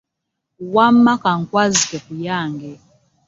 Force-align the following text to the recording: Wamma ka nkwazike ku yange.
Wamma 0.73 1.13
ka 1.23 1.31
nkwazike 1.41 1.97
ku 2.05 2.13
yange. 2.27 2.71